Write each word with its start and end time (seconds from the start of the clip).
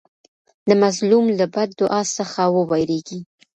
د 0.67 0.69
مظلوم 0.83 1.25
له 1.39 1.45
بد 1.55 1.69
دعا 1.79 2.01
څخه 2.17 2.41
وویریږئ. 2.55 3.19